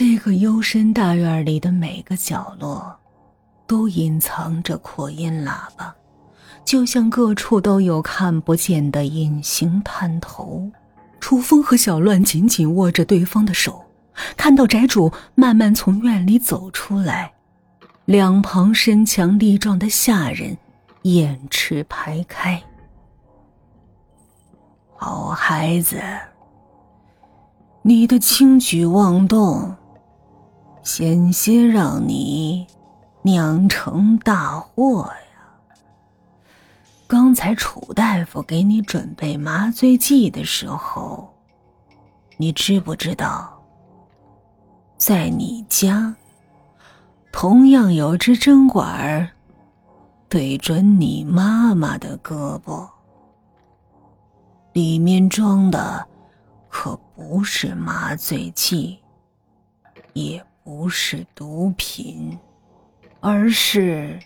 [0.00, 2.96] 这个幽深大院里的每个角落，
[3.66, 5.92] 都隐藏着扩音喇叭，
[6.64, 10.70] 就像各处都有看不见的隐形探头。
[11.18, 13.86] 楚风和小乱紧紧握着对方的手，
[14.36, 17.32] 看到宅主慢慢从院里走出来，
[18.04, 20.56] 两旁身强力壮的下人
[21.02, 22.62] 眼翅排开。
[24.94, 26.00] 好孩子，
[27.82, 29.74] 你的轻举妄动。
[30.88, 32.66] 险些让你
[33.20, 35.76] 酿成大祸呀！
[37.06, 41.28] 刚才楚大夫给你准备麻醉剂的时候，
[42.38, 43.62] 你知不知道，
[44.96, 46.16] 在你家
[47.30, 49.28] 同样有支针管
[50.26, 52.88] 对准你妈妈的胳膊，
[54.72, 56.08] 里面装的
[56.70, 58.98] 可不是麻醉剂，
[60.14, 60.42] 也。
[60.68, 62.38] 不是毒品，
[63.20, 64.20] 而是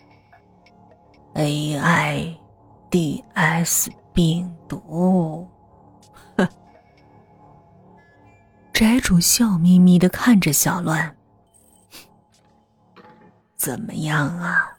[1.35, 2.35] AIDS
[4.11, 5.47] 病毒。
[6.35, 6.45] 呵，
[8.73, 11.15] 宅主笑眯眯的看着小乱，
[13.55, 14.77] 怎么样啊？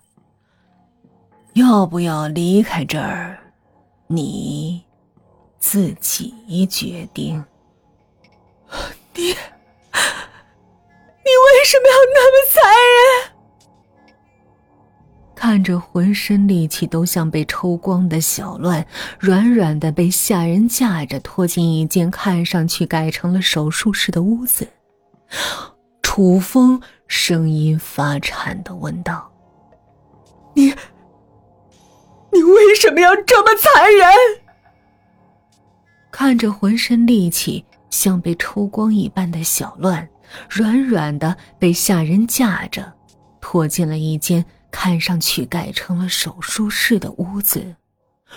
[1.54, 3.38] 要不要离开这儿？
[4.06, 4.84] 你
[5.58, 7.42] 自己决定。
[9.14, 9.34] 爹。
[11.64, 12.62] 为什么要那么残
[12.92, 13.32] 忍？
[15.34, 18.86] 看着浑身力气都像被抽光的小乱，
[19.18, 24.68] 软软的被下人架着拖进一间看上去改成了手术室的屋子，
[26.02, 29.32] 楚风声音发颤的问道
[30.52, 30.66] ：“你，
[32.30, 34.06] 你为什么要这么残忍？”
[36.12, 40.06] 看着浑身力气像被抽光一般的小乱。
[40.48, 42.92] 软软的被下人架着，
[43.40, 47.76] 拖进了一间看上去改成了手术室的屋子。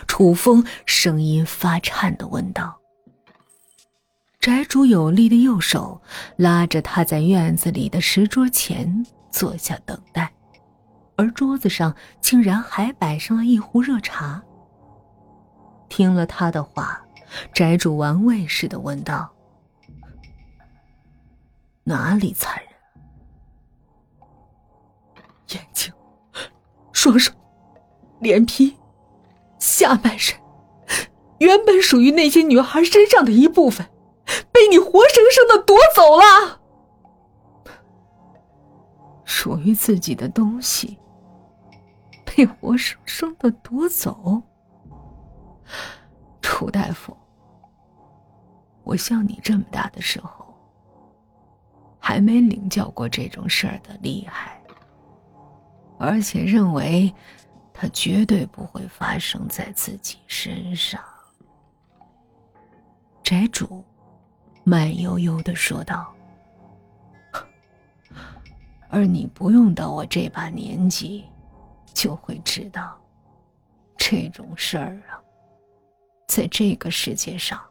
[0.06, 2.78] 楚风声音发颤的问道
[4.40, 6.00] ：“宅主有力的右手
[6.36, 10.32] 拉着他在院子里的石桌前坐下等待，
[11.16, 14.40] 而桌子上竟然还摆上了一壶热茶。”
[15.90, 17.02] 听了他的话，
[17.54, 19.34] 宅主玩味似的问道。
[21.88, 22.68] 哪里残忍？
[25.56, 25.94] 眼睛、
[26.92, 27.32] 双手、
[28.20, 28.76] 脸皮、
[29.58, 30.38] 下半身，
[31.40, 33.90] 原本属于那些女孩身上的一部分，
[34.52, 36.60] 被你活生生的夺走了。
[39.24, 41.00] 属于自己的东西，
[42.26, 44.42] 被活生生的夺走。
[46.42, 47.16] 楚大夫，
[48.84, 50.47] 我像你这么大的时候。
[52.08, 54.62] 还没领教过这种事儿的厉害，
[56.00, 57.14] 而且认为
[57.74, 61.04] 他绝对不会发生在自己身上。
[63.22, 63.84] 宅主
[64.64, 66.16] 慢悠悠的说道
[68.88, 71.26] ：“而你不用到我这把年纪，
[71.94, 72.98] 就会知道，
[73.98, 75.20] 这种事儿啊，
[76.30, 77.62] 在这个世界上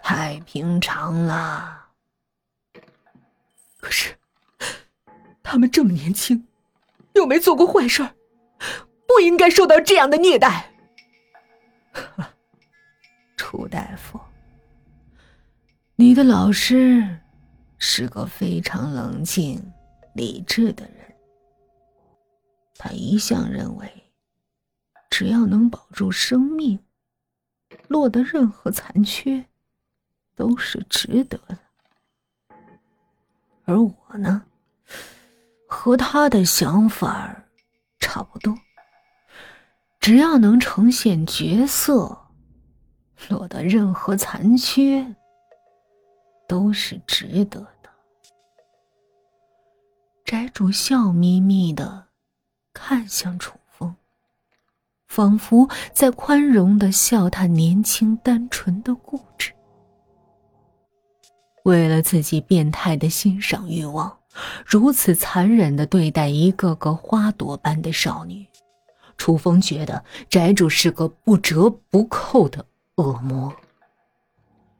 [0.00, 1.78] 太平常了。”
[3.80, 4.14] 可是，
[5.42, 6.46] 他们这么年轻，
[7.14, 8.06] 又没做过坏事
[9.06, 10.72] 不应该受到这样的虐待。
[13.36, 14.20] 楚大夫，
[15.96, 17.18] 你的老师
[17.78, 19.60] 是个非常冷静、
[20.14, 20.94] 理智的人。
[22.76, 23.90] 他一向认为，
[25.10, 26.78] 只要能保住生命，
[27.88, 29.44] 落得任何残缺，
[30.36, 31.58] 都是值得的。
[33.70, 34.42] 而我呢，
[35.68, 37.44] 和他的想法
[38.00, 38.52] 差不多。
[40.00, 42.26] 只要能呈现角色，
[43.28, 45.14] 落得任何残缺，
[46.48, 47.90] 都是值得的。
[50.24, 52.08] 宅主笑眯眯的
[52.72, 53.94] 看向楚风，
[55.06, 59.52] 仿佛在宽容的笑他年轻单纯的固执。
[61.64, 64.16] 为了自己变态的欣赏欲望，
[64.64, 68.46] 如此残忍的对待一个个花朵般的少女，
[69.16, 72.64] 楚风觉得宅主是个不折不扣的
[72.96, 73.52] 恶魔。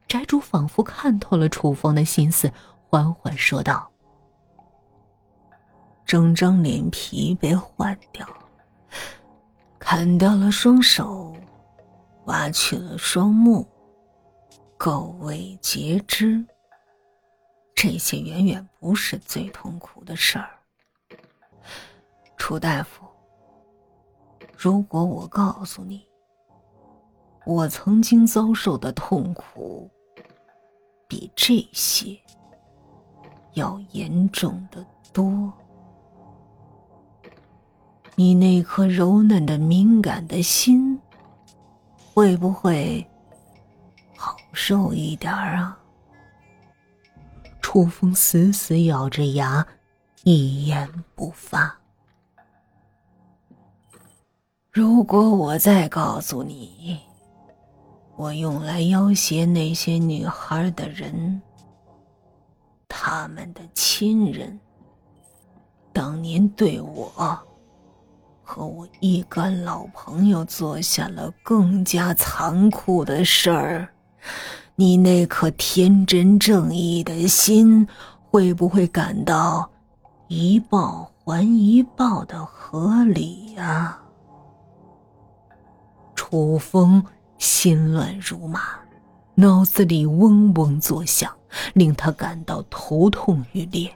[0.08, 2.50] 宅主仿佛看透了楚风的心思，
[2.88, 3.88] 缓缓说道
[6.06, 8.26] ：“整张脸皮被换掉，
[9.78, 11.36] 砍掉了双手，
[12.24, 13.66] 挖去了双目，
[14.76, 16.44] 狗尾截肢。”
[17.74, 20.50] 这些远远不是最痛苦的事儿。
[22.36, 23.06] 楚大夫，
[24.56, 26.06] 如果我告诉你，
[27.46, 29.90] 我曾经遭受的痛苦
[31.08, 32.18] 比这些
[33.54, 35.52] 要严重的多，
[38.14, 41.00] 你那颗柔嫩的、敏感的心
[42.12, 43.06] 会不会
[44.16, 45.79] 好受一点啊？
[47.72, 49.64] 楚风死死咬着牙，
[50.24, 51.78] 一言不发。
[54.72, 56.98] 如果我再告诉你，
[58.16, 61.40] 我用来要挟那些女孩的人，
[62.88, 64.58] 他们的亲人，
[65.92, 67.38] 当年对我
[68.42, 73.88] 和我一干老朋友做下了更加残酷的事儿。
[74.80, 77.86] 你那颗天真正义的心，
[78.30, 79.70] 会不会感到
[80.28, 83.98] 一报还一报的合理呀？
[86.14, 87.04] 楚风
[87.36, 88.62] 心乱如麻，
[89.34, 91.30] 脑子里嗡嗡作响，
[91.74, 93.92] 令他感到头痛欲裂。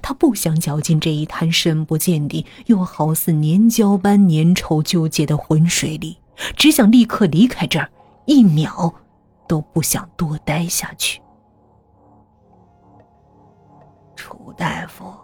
[0.00, 6.18] 他不想搅进这一滩深不见底又好似粘胶般粘稠纠结的浑水里，
[6.56, 7.90] 只想立刻离开这儿，
[8.26, 8.94] 一秒。
[9.46, 11.20] 都不想多待下去。
[14.14, 15.14] 楚大夫，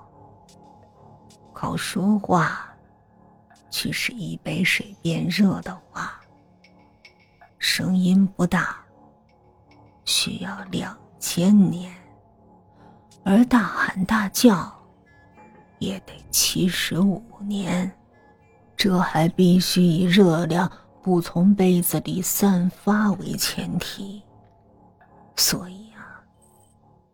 [1.52, 2.69] 靠说话
[3.70, 6.20] 去使一杯水变热的话，
[7.58, 8.76] 声音不大，
[10.04, 11.90] 需要两千年；
[13.24, 14.72] 而大喊大叫，
[15.78, 17.90] 也得七十五年。
[18.76, 20.70] 这还必须以热量。
[21.02, 24.22] 不从杯子里散发为前提，
[25.34, 26.22] 所以啊，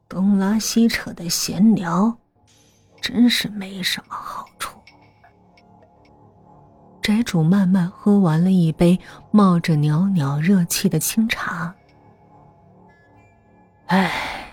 [0.06, 2.14] 东拉西扯的闲聊，
[3.00, 4.78] 真是没什么好处。
[7.00, 9.00] 宅主慢慢喝完了一杯
[9.30, 11.74] 冒着袅袅热气的清茶，
[13.86, 14.52] 哎，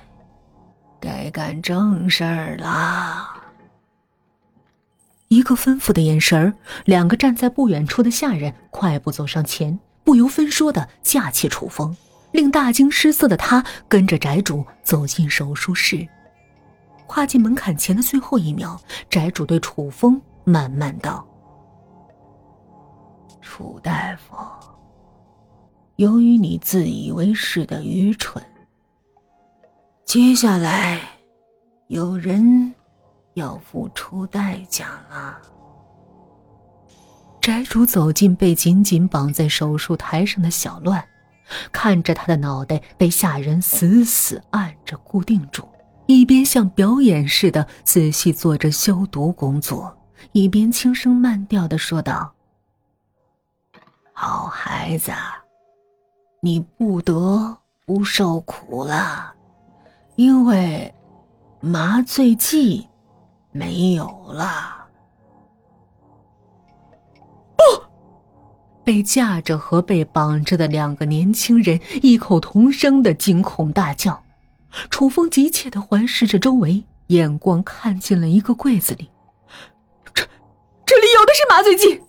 [1.01, 3.34] 该干正事儿了。
[5.45, 6.51] 一个吩咐的眼神，
[6.85, 11.95] 两个站在不远处的下人快步走上前，不由分说的架起楚风，
[12.31, 16.07] 令大惊失色的他跟着宅主走进手术室。
[17.05, 21.23] 跨进门槛前的最后一秒，宅主对楚风慢慢道
[23.39, 24.35] ：“楚大夫，
[25.97, 28.43] 由于你自以为是的愚蠢，
[30.05, 30.99] 接下来
[31.89, 32.73] 有人。”
[33.35, 35.37] 要付出代价了。
[37.39, 41.05] 宅主走进被紧紧绑在手术台上的小乱，
[41.71, 45.67] 看着他的脑袋被下人死死按着固定住，
[46.07, 49.95] 一边像表演似的仔细做着消毒工作，
[50.31, 52.33] 一边轻声慢调的说道
[54.11, 55.11] ：“好孩子，
[56.41, 57.55] 你不得
[57.85, 59.35] 不受苦了，
[60.15, 60.91] 因为
[61.59, 62.87] 麻醉剂。”
[63.55, 64.85] 没有了！
[67.55, 67.63] 不，
[68.83, 74.21] 被架着和被绑着的两个年轻人异口同声的惊恐大叫。
[74.89, 79.09] 楚风急切的环视着周围，眼光看进了一个柜子里，
[80.13, 80.27] 这
[80.85, 82.01] 这里有的是麻醉剂，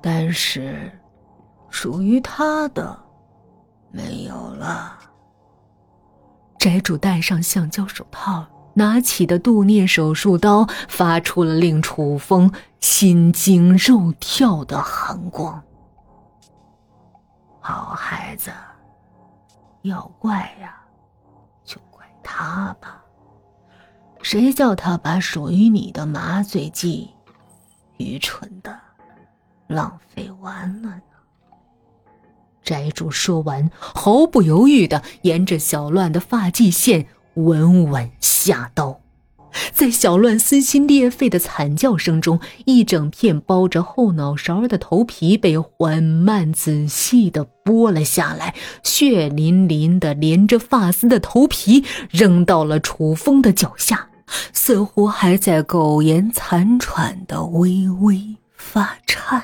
[0.00, 0.98] 但是
[1.68, 2.98] 属于他的
[3.90, 4.98] 没有了。
[6.58, 8.46] 宅主戴上橡胶手套。
[8.74, 15.62] 拿起的杜聂手术刀发出了令楚风心惊肉跳的寒光。
[17.60, 18.50] 好孩子，
[19.82, 20.76] 要怪呀，
[21.64, 23.02] 就怪他吧。
[24.20, 27.10] 谁叫他把属于你的麻醉剂，
[27.98, 28.78] 愚蠢的
[29.66, 31.02] 浪费完了呢？
[32.62, 37.06] 宅主说完，毫不犹豫的沿着小乱的发际线。
[37.34, 39.00] 稳稳下刀，
[39.72, 54.08] 在小乱撕心裂肺的惨叫声中，一整片包着后脑勺的头皮被缓慢仔细的剥了下来，血淋淋的连着发丝的头皮扔到了楚风的脚下，
[54.52, 59.42] 似乎还在苟延残喘的微微发颤。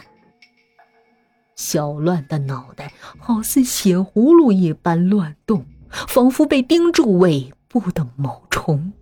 [1.56, 7.52] 小乱的脑袋好似血葫芦一般乱动，仿佛被钉住尾。
[7.68, 8.92] 不等毛虫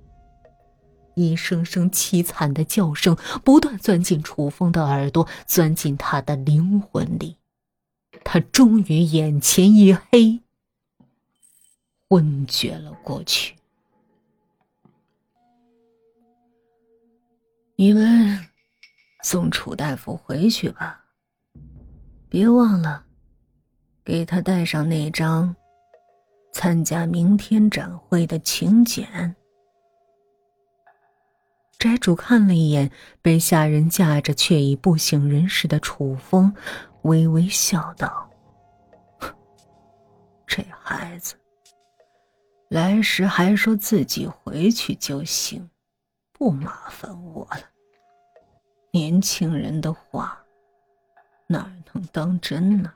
[1.15, 7.37] 一声声凄惨的叫声不断钻进楚风的耳朵钻进他的灵魂里。
[8.23, 10.43] 他终于眼前一黑
[12.09, 13.57] 昏厥了过去。
[17.77, 18.47] 你们
[19.23, 21.05] 送楚大夫回去吧
[22.29, 23.05] 别忘了
[24.05, 25.55] 给他带上那张
[26.59, 29.37] 参加明天展会的请柬。
[31.79, 36.51] 宅主看了一眼被下人架着却已不省人事的楚风，
[37.03, 38.31] 微微笑道
[40.49, 41.35] ：“这孩子。”
[42.71, 45.69] 来时还说自己回去就行，
[46.33, 47.61] 不麻烦我了。
[48.93, 50.43] 年轻人的话
[51.49, 52.91] 哪能当真呢？